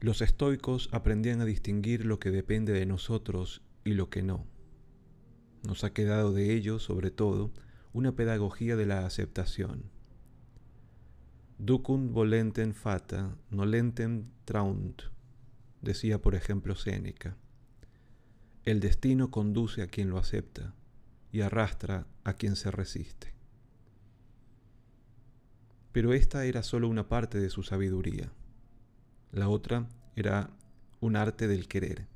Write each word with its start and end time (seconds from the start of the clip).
Los 0.00 0.22
estoicos 0.22 0.88
aprendían 0.92 1.40
a 1.40 1.44
distinguir 1.44 2.06
lo 2.06 2.18
que 2.18 2.30
depende 2.30 2.72
de 2.72 2.86
nosotros 2.86 3.62
y 3.84 3.94
lo 3.94 4.10
que 4.10 4.22
no. 4.22 4.46
Nos 5.66 5.84
ha 5.84 5.92
quedado 5.92 6.32
de 6.32 6.54
ellos, 6.54 6.84
sobre 6.84 7.10
todo, 7.10 7.52
una 7.92 8.16
pedagogía 8.16 8.76
de 8.76 8.86
la 8.86 9.04
aceptación. 9.04 9.90
Ducunt 11.58 12.12
volenten 12.12 12.74
fata, 12.74 13.36
nolentem 13.50 14.30
traunt, 14.44 15.02
decía 15.80 16.20
por 16.20 16.34
ejemplo 16.34 16.74
Séneca. 16.74 17.36
El 18.64 18.80
destino 18.80 19.30
conduce 19.30 19.82
a 19.82 19.86
quien 19.86 20.10
lo 20.10 20.18
acepta 20.18 20.74
y 21.32 21.40
arrastra 21.40 22.06
a 22.24 22.34
quien 22.34 22.56
se 22.56 22.70
resiste. 22.70 23.32
Pero 25.92 26.12
esta 26.12 26.44
era 26.44 26.62
solo 26.62 26.88
una 26.88 27.08
parte 27.08 27.40
de 27.40 27.50
su 27.50 27.62
sabiduría. 27.62 28.30
La 29.32 29.48
otra 29.48 29.88
era 30.14 30.50
un 31.00 31.16
arte 31.16 31.48
del 31.48 31.66
querer, 31.66 32.06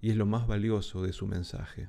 y 0.00 0.10
es 0.10 0.16
lo 0.16 0.26
más 0.26 0.46
valioso 0.46 1.02
de 1.02 1.12
su 1.12 1.26
mensaje. 1.26 1.88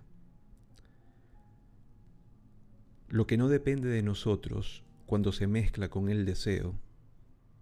Lo 3.07 3.27
que 3.27 3.37
no 3.37 3.49
depende 3.49 3.87
de 3.89 4.01
nosotros, 4.01 4.83
cuando 5.05 5.31
se 5.31 5.47
mezcla 5.47 5.89
con 5.89 6.09
el 6.09 6.25
deseo, 6.25 6.79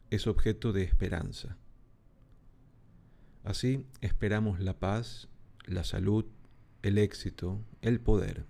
es 0.10 0.26
objeto 0.28 0.72
de 0.72 0.84
esperanza. 0.84 1.58
Así 3.44 3.86
esperamos 4.00 4.60
la 4.62 4.80
paz, 4.80 5.28
la 5.66 5.84
salud, 5.84 6.26
el 6.82 6.98
éxito, 6.98 7.60
el 7.82 8.00
poder. 8.00 8.46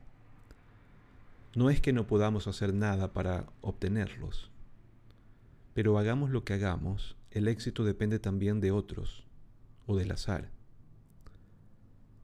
No 1.55 1.70
es 1.70 1.81
que 1.81 1.93
no 1.93 2.05
podamos 2.05 2.48
hacer 2.48 2.73
nada 2.73 3.12
para 3.13 3.48
obtenerlos, 3.62 4.51
pero 5.73 5.98
hagamos 5.98 6.29
lo 6.29 6.43
que 6.43 6.53
hagamos, 6.53 7.15
el 7.31 7.48
éxito 7.48 7.84
depende 7.84 8.20
también 8.20 8.59
de 8.59 8.71
otros 8.71 9.23
o 9.87 9.95
del 9.95 10.12
azar. 10.12 10.49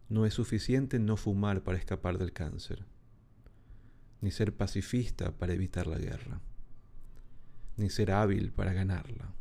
No 0.08 0.26
es 0.26 0.36
suficiente 0.36 1.00
no 1.00 1.18
fumar 1.18 1.64
para 1.64 1.78
escapar 1.78 2.18
del 2.20 2.34
cáncer, 2.34 2.86
ni 4.22 4.30
ser 4.32 4.56
pacifista 4.56 5.32
para 5.32 5.54
evitar 5.54 5.88
la 5.88 5.98
guerra, 5.98 6.40
ni 7.78 7.90
ser 7.90 8.12
hábil 8.12 8.52
para 8.52 8.74
ganarla. 8.74 9.39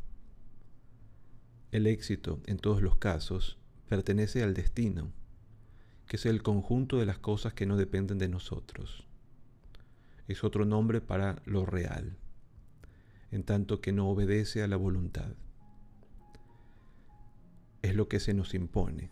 El 1.71 1.87
éxito, 1.87 2.39
en 2.45 2.57
todos 2.57 2.81
los 2.81 2.97
casos, 2.97 3.57
pertenece 3.87 4.43
al 4.43 4.53
destino, 4.53 5.11
que 6.07 6.15
es 6.15 6.25
el 6.25 6.41
conjunto 6.41 6.97
de 6.97 7.05
las 7.05 7.19
cosas 7.19 7.53
que 7.53 7.65
no 7.65 7.77
dependen 7.77 8.17
de 8.17 8.29
nosotros. 8.29 9.05
Es 10.27 10.43
otro 10.43 10.65
nombre 10.65 11.01
para 11.01 11.41
lo 11.45 11.65
real, 11.65 12.17
en 13.31 13.43
tanto 13.43 13.81
que 13.81 13.91
no 13.91 14.09
obedece 14.09 14.63
a 14.63 14.67
la 14.67 14.77
voluntad 14.77 15.33
es 17.81 17.95
lo 17.95 18.07
que 18.07 18.19
se 18.19 18.33
nos 18.33 18.53
impone, 18.53 19.09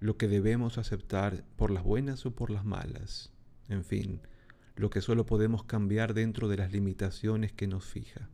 lo 0.00 0.16
que 0.16 0.28
debemos 0.28 0.78
aceptar 0.78 1.44
por 1.56 1.70
las 1.70 1.84
buenas 1.84 2.26
o 2.26 2.34
por 2.34 2.50
las 2.50 2.64
malas, 2.64 3.32
en 3.68 3.84
fin, 3.84 4.20
lo 4.76 4.90
que 4.90 5.00
solo 5.00 5.26
podemos 5.26 5.64
cambiar 5.64 6.14
dentro 6.14 6.48
de 6.48 6.56
las 6.56 6.72
limitaciones 6.72 7.52
que 7.52 7.66
nos 7.66 7.84
fija. 7.84 8.28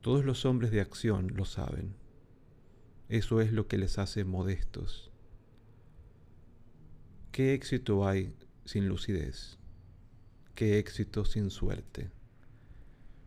Todos 0.00 0.24
los 0.24 0.44
hombres 0.44 0.70
de 0.70 0.80
acción 0.80 1.32
lo 1.34 1.44
saben. 1.44 1.94
Eso 3.08 3.40
es 3.40 3.52
lo 3.52 3.66
que 3.66 3.78
les 3.78 3.98
hace 3.98 4.24
modestos. 4.24 5.10
¿Qué 7.32 7.54
éxito 7.54 8.06
hay 8.06 8.34
sin 8.64 8.88
lucidez? 8.88 9.58
¿Qué 10.54 10.78
éxito 10.78 11.24
sin 11.24 11.50
suerte? 11.50 12.10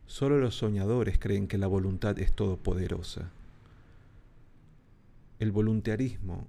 Solo 0.05 0.39
los 0.39 0.55
soñadores 0.55 1.17
creen 1.19 1.47
que 1.47 1.57
la 1.57 1.67
voluntad 1.67 2.19
es 2.19 2.33
todopoderosa 2.33 3.31
el 5.41 5.51
voluntarismo 5.51 6.47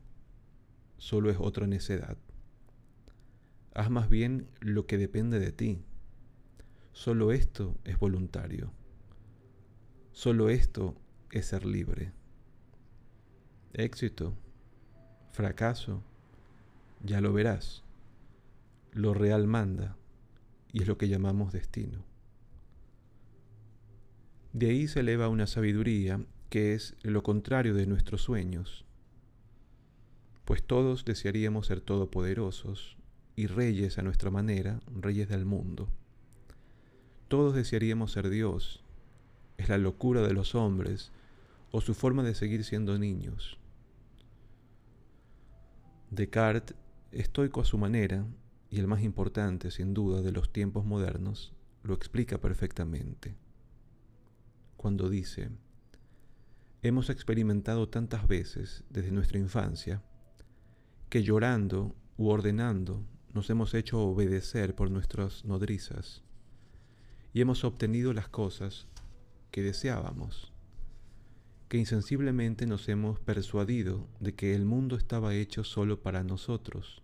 solo 0.98 1.30
es 1.30 1.38
otra 1.40 1.66
necedad. 1.66 2.18
Haz 3.72 3.88
más 3.88 4.10
bien 4.10 4.48
lo 4.60 4.84
que 4.84 4.98
depende 4.98 5.38
de 5.38 5.50
ti. 5.50 5.82
Solo 6.92 7.32
esto 7.32 7.74
es 7.84 7.98
voluntario. 7.98 8.70
Solo 10.12 10.50
esto 10.50 10.94
es 11.30 11.46
ser 11.46 11.64
libre. 11.64 12.12
Éxito, 13.72 14.34
fracaso, 15.32 16.02
ya 17.02 17.20
lo 17.20 17.32
verás. 17.32 17.82
Lo 18.92 19.14
real 19.14 19.46
manda 19.46 19.96
y 20.70 20.82
es 20.82 20.88
lo 20.88 20.98
que 20.98 21.08
llamamos 21.08 21.52
destino. 21.52 22.04
De 24.52 24.68
ahí 24.68 24.86
se 24.86 25.00
eleva 25.00 25.28
una 25.28 25.46
sabiduría 25.46 26.22
que 26.50 26.74
es 26.74 26.94
lo 27.02 27.22
contrario 27.22 27.72
de 27.72 27.86
nuestros 27.86 28.20
sueños, 28.20 28.84
pues 30.44 30.62
todos 30.62 31.06
desearíamos 31.06 31.68
ser 31.68 31.80
todopoderosos 31.80 32.98
y 33.34 33.46
reyes 33.46 33.96
a 33.96 34.02
nuestra 34.02 34.30
manera, 34.30 34.80
reyes 34.94 35.30
del 35.30 35.46
mundo. 35.46 35.88
Todos 37.28 37.54
desearíamos 37.54 38.12
ser 38.12 38.28
Dios, 38.28 38.84
es 39.62 39.68
la 39.68 39.78
locura 39.78 40.22
de 40.22 40.34
los 40.34 40.54
hombres 40.54 41.12
o 41.70 41.80
su 41.80 41.94
forma 41.94 42.22
de 42.22 42.34
seguir 42.34 42.64
siendo 42.64 42.98
niños. 42.98 43.58
Descartes, 46.10 46.76
estoico 47.12 47.60
a 47.60 47.64
su 47.64 47.78
manera, 47.78 48.26
y 48.70 48.80
el 48.80 48.86
más 48.86 49.02
importante 49.02 49.70
sin 49.70 49.94
duda 49.94 50.22
de 50.22 50.32
los 50.32 50.52
tiempos 50.52 50.84
modernos, 50.84 51.52
lo 51.82 51.94
explica 51.94 52.38
perfectamente. 52.38 53.34
Cuando 54.76 55.08
dice, 55.08 55.50
hemos 56.82 57.08
experimentado 57.10 57.88
tantas 57.88 58.26
veces 58.26 58.84
desde 58.90 59.12
nuestra 59.12 59.38
infancia 59.38 60.02
que 61.08 61.22
llorando 61.22 61.94
u 62.16 62.28
ordenando 62.28 63.04
nos 63.32 63.48
hemos 63.50 63.74
hecho 63.74 64.00
obedecer 64.00 64.74
por 64.74 64.90
nuestras 64.90 65.44
nodrizas 65.44 66.22
y 67.32 67.40
hemos 67.40 67.64
obtenido 67.64 68.12
las 68.12 68.28
cosas 68.28 68.86
que 69.52 69.62
deseábamos, 69.62 70.52
que 71.68 71.76
insensiblemente 71.78 72.66
nos 72.66 72.88
hemos 72.88 73.20
persuadido 73.20 74.08
de 74.18 74.34
que 74.34 74.54
el 74.54 74.64
mundo 74.64 74.96
estaba 74.96 75.34
hecho 75.34 75.62
solo 75.62 76.02
para 76.02 76.24
nosotros 76.24 77.02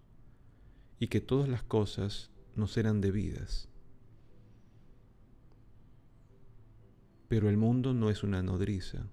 y 0.98 1.08
que 1.08 1.20
todas 1.20 1.48
las 1.48 1.62
cosas 1.62 2.30
nos 2.56 2.76
eran 2.76 3.00
debidas. 3.00 3.68
Pero 7.28 7.50
el 7.50 7.58
mundo 7.58 7.92
no 7.92 8.08
es 8.08 8.22
una 8.22 8.42
nodriza 8.42 9.06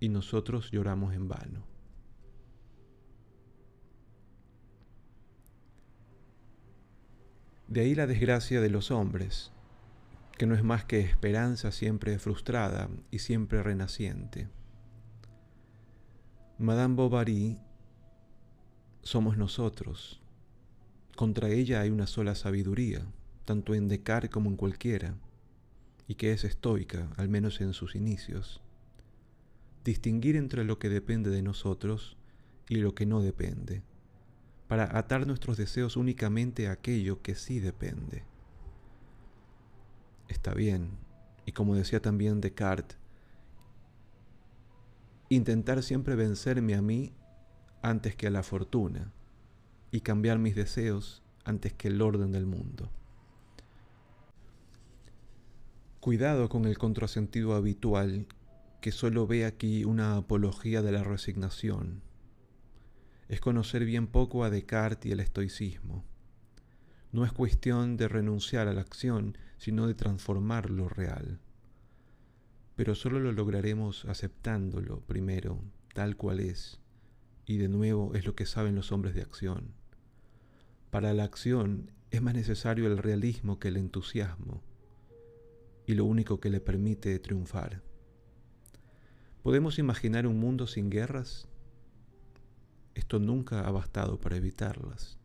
y 0.00 0.08
nosotros 0.08 0.70
lloramos 0.70 1.14
en 1.14 1.28
vano. 1.28 1.64
De 7.68 7.82
ahí 7.82 7.94
la 7.94 8.06
desgracia 8.06 8.60
de 8.62 8.70
los 8.70 8.90
hombres, 8.90 9.52
que 10.36 10.46
no 10.46 10.54
es 10.54 10.64
más 10.64 10.84
que 10.84 11.00
esperanza 11.00 11.72
siempre 11.72 12.18
frustrada 12.18 12.88
y 13.10 13.20
siempre 13.20 13.62
renaciente. 13.62 14.48
Madame 16.58 16.94
Bovary 16.94 17.58
somos 19.02 19.36
nosotros. 19.36 20.20
Contra 21.16 21.48
ella 21.50 21.80
hay 21.80 21.90
una 21.90 22.06
sola 22.06 22.34
sabiduría, 22.34 23.06
tanto 23.44 23.74
en 23.74 23.88
Descartes 23.88 24.30
como 24.30 24.48
en 24.50 24.56
cualquiera, 24.56 25.14
y 26.08 26.14
que 26.14 26.32
es 26.32 26.44
estoica, 26.44 27.10
al 27.16 27.28
menos 27.28 27.60
en 27.60 27.72
sus 27.72 27.94
inicios 27.94 28.62
distinguir 29.84 30.36
entre 30.36 30.64
lo 30.64 30.78
que 30.78 30.88
depende 30.88 31.30
de 31.30 31.42
nosotros 31.42 32.16
y 32.68 32.76
lo 32.76 32.94
que 32.94 33.06
no 33.06 33.20
depende, 33.20 33.82
para 34.68 34.96
atar 34.96 35.26
nuestros 35.26 35.56
deseos 35.56 35.96
únicamente 35.96 36.68
a 36.68 36.72
aquello 36.72 37.20
que 37.22 37.34
sí 37.34 37.60
depende. 37.60 38.24
Está 40.32 40.54
bien, 40.54 40.92
y 41.44 41.52
como 41.52 41.74
decía 41.74 42.00
también 42.00 42.40
Descartes, 42.40 42.96
intentar 45.28 45.82
siempre 45.82 46.14
vencerme 46.14 46.74
a 46.74 46.80
mí 46.80 47.12
antes 47.82 48.16
que 48.16 48.28
a 48.28 48.30
la 48.30 48.42
fortuna, 48.42 49.12
y 49.90 50.00
cambiar 50.00 50.38
mis 50.38 50.56
deseos 50.56 51.22
antes 51.44 51.74
que 51.74 51.88
el 51.88 52.00
orden 52.00 52.32
del 52.32 52.46
mundo. 52.46 52.90
Cuidado 56.00 56.48
con 56.48 56.64
el 56.64 56.78
contrasentido 56.78 57.54
habitual 57.54 58.26
que 58.80 58.90
solo 58.90 59.26
ve 59.26 59.44
aquí 59.44 59.84
una 59.84 60.16
apología 60.16 60.80
de 60.80 60.92
la 60.92 61.04
resignación. 61.04 62.00
Es 63.28 63.42
conocer 63.42 63.84
bien 63.84 64.06
poco 64.06 64.44
a 64.44 64.50
Descartes 64.50 65.10
y 65.10 65.12
el 65.12 65.20
estoicismo. 65.20 66.06
No 67.12 67.26
es 67.26 67.32
cuestión 67.32 67.98
de 67.98 68.08
renunciar 68.08 68.66
a 68.66 68.72
la 68.72 68.80
acción, 68.80 69.36
sino 69.62 69.86
de 69.86 69.94
transformar 69.94 70.70
lo 70.70 70.88
real. 70.88 71.38
Pero 72.74 72.96
solo 72.96 73.20
lo 73.20 73.30
lograremos 73.30 74.04
aceptándolo 74.06 75.02
primero, 75.02 75.60
tal 75.94 76.16
cual 76.16 76.40
es, 76.40 76.80
y 77.46 77.58
de 77.58 77.68
nuevo 77.68 78.12
es 78.16 78.26
lo 78.26 78.34
que 78.34 78.44
saben 78.44 78.74
los 78.74 78.90
hombres 78.90 79.14
de 79.14 79.22
acción. 79.22 79.68
Para 80.90 81.14
la 81.14 81.22
acción 81.22 81.92
es 82.10 82.20
más 82.20 82.34
necesario 82.34 82.88
el 82.88 82.98
realismo 82.98 83.60
que 83.60 83.68
el 83.68 83.76
entusiasmo, 83.76 84.64
y 85.86 85.94
lo 85.94 86.06
único 86.06 86.40
que 86.40 86.50
le 86.50 86.58
permite 86.58 87.16
triunfar. 87.20 87.82
¿Podemos 89.44 89.78
imaginar 89.78 90.26
un 90.26 90.40
mundo 90.40 90.66
sin 90.66 90.90
guerras? 90.90 91.46
Esto 92.96 93.20
nunca 93.20 93.60
ha 93.60 93.70
bastado 93.70 94.18
para 94.18 94.38
evitarlas. 94.38 95.20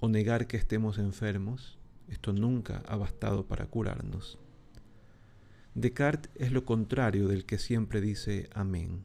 O 0.00 0.08
negar 0.08 0.46
que 0.46 0.56
estemos 0.56 0.96
enfermos, 0.96 1.75
esto 2.08 2.32
nunca 2.32 2.82
ha 2.86 2.96
bastado 2.96 3.46
para 3.46 3.66
curarnos. 3.66 4.38
Descartes 5.74 6.30
es 6.36 6.52
lo 6.52 6.64
contrario 6.64 7.28
del 7.28 7.44
que 7.44 7.58
siempre 7.58 8.00
dice 8.00 8.48
amén. 8.54 9.04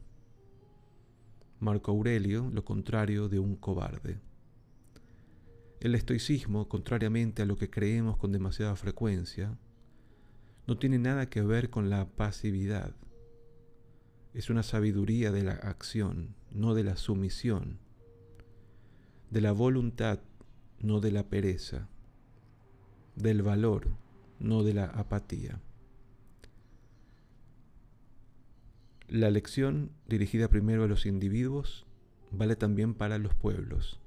Marco 1.60 1.92
Aurelio 1.92 2.50
lo 2.52 2.64
contrario 2.64 3.28
de 3.28 3.40
un 3.40 3.56
cobarde. 3.56 4.20
El 5.80 5.96
estoicismo, 5.96 6.70
contrariamente 6.70 7.42
a 7.42 7.46
lo 7.46 7.58
que 7.58 7.70
creemos 7.70 8.18
con 8.18 8.32
demasiada 8.32 8.76
frecuencia, 8.76 9.58
no 10.68 10.78
tiene 10.78 11.00
nada 11.00 11.30
que 11.30 11.42
ver 11.42 11.70
con 11.70 11.90
la 11.90 12.08
pasividad. 12.08 12.96
Es 14.34 14.50
una 14.50 14.64
sabiduría 14.64 15.32
de 15.32 15.44
la 15.44 15.54
acción, 15.54 16.36
no 16.52 16.74
de 16.76 16.84
la 16.84 16.98
sumisión, 16.98 17.80
de 19.30 19.42
la 19.42 19.52
voluntad, 19.52 20.20
no 20.80 21.00
de 21.00 21.12
la 21.12 21.28
pereza, 21.28 21.90
del 23.16 23.42
valor, 23.42 23.88
no 24.40 24.64
de 24.64 24.74
la 24.74 24.86
apatía. 24.86 25.60
La 29.08 29.30
lección, 29.30 29.92
dirigida 30.08 30.48
primero 30.48 30.84
a 30.86 30.88
los 30.88 31.06
individuos, 31.06 31.86
vale 32.32 32.56
también 32.56 32.94
para 32.94 33.18
los 33.18 33.36
pueblos. 33.36 34.00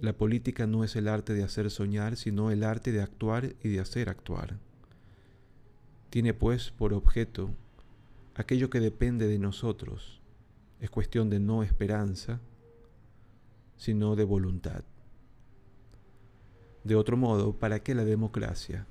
La 0.00 0.12
política 0.12 0.68
no 0.68 0.84
es 0.84 0.94
el 0.94 1.08
arte 1.08 1.34
de 1.34 1.42
hacer 1.42 1.70
soñar, 1.70 2.16
sino 2.16 2.52
el 2.52 2.62
arte 2.62 2.92
de 2.92 3.02
actuar 3.02 3.56
y 3.64 3.68
de 3.68 3.80
hacer 3.80 4.08
actuar. 4.08 4.58
Tiene 6.10 6.34
pues 6.34 6.70
por 6.70 6.94
objeto 6.94 7.50
aquello 8.36 8.70
que 8.70 8.78
depende 8.78 9.26
de 9.26 9.40
nosotros. 9.40 10.20
Es 10.80 10.88
cuestión 10.90 11.28
de 11.28 11.40
no 11.40 11.64
esperanza, 11.64 12.40
sino 13.76 14.14
de 14.14 14.22
voluntad. 14.22 14.84
De 16.88 16.94
otro 16.94 17.18
modo, 17.18 17.52
¿para 17.52 17.80
qué 17.80 17.94
la 17.94 18.06
democracia? 18.06 18.86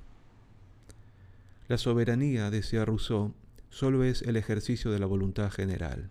La 1.66 1.78
soberanía, 1.78 2.48
decía 2.48 2.84
Rousseau, 2.84 3.34
solo 3.70 4.04
es 4.04 4.22
el 4.22 4.36
ejercicio 4.36 4.92
de 4.92 5.00
la 5.00 5.06
voluntad 5.06 5.50
general. 5.50 6.08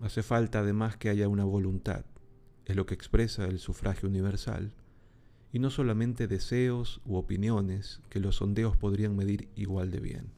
Hace 0.00 0.24
falta 0.24 0.58
además 0.58 0.96
que 0.96 1.08
haya 1.08 1.28
una 1.28 1.44
voluntad, 1.44 2.04
es 2.64 2.74
lo 2.74 2.84
que 2.84 2.94
expresa 2.94 3.44
el 3.44 3.60
sufragio 3.60 4.08
universal, 4.08 4.72
y 5.52 5.60
no 5.60 5.70
solamente 5.70 6.26
deseos 6.26 7.00
u 7.04 7.14
opiniones 7.14 8.00
que 8.08 8.18
los 8.18 8.34
sondeos 8.34 8.76
podrían 8.76 9.14
medir 9.14 9.50
igual 9.54 9.92
de 9.92 10.00
bien. 10.00 10.32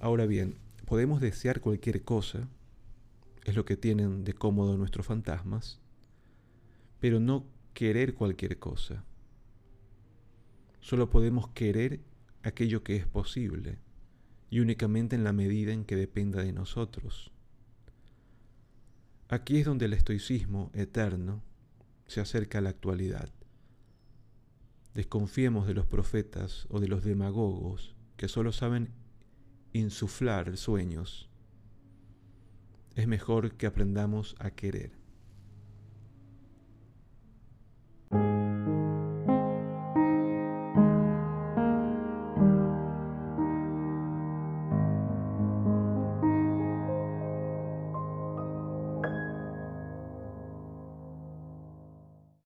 Ahora 0.00 0.26
bien, 0.26 0.58
podemos 0.84 1.22
desear 1.22 1.62
cualquier 1.62 2.02
cosa, 2.02 2.46
es 3.46 3.56
lo 3.56 3.64
que 3.64 3.78
tienen 3.78 4.22
de 4.22 4.34
cómodo 4.34 4.76
nuestros 4.76 5.06
fantasmas, 5.06 5.80
pero 7.00 7.20
no 7.20 7.46
querer 7.74 8.14
cualquier 8.14 8.58
cosa. 8.58 9.04
Solo 10.80 11.10
podemos 11.10 11.48
querer 11.48 12.00
aquello 12.42 12.82
que 12.82 12.96
es 12.96 13.06
posible 13.06 13.78
y 14.50 14.60
únicamente 14.60 15.16
en 15.16 15.24
la 15.24 15.32
medida 15.32 15.72
en 15.72 15.84
que 15.84 15.96
dependa 15.96 16.42
de 16.42 16.52
nosotros. 16.52 17.30
Aquí 19.28 19.58
es 19.58 19.66
donde 19.66 19.84
el 19.84 19.92
estoicismo 19.92 20.70
eterno 20.74 21.42
se 22.06 22.20
acerca 22.20 22.58
a 22.58 22.60
la 22.60 22.70
actualidad. 22.70 23.30
Desconfiemos 24.94 25.68
de 25.68 25.74
los 25.74 25.86
profetas 25.86 26.66
o 26.68 26.80
de 26.80 26.88
los 26.88 27.04
demagogos 27.04 27.94
que 28.16 28.26
solo 28.26 28.50
saben 28.50 28.90
insuflar 29.72 30.56
sueños. 30.56 31.28
Es 32.96 33.06
mejor 33.06 33.52
que 33.52 33.66
aprendamos 33.66 34.34
a 34.40 34.50
querer. 34.50 34.99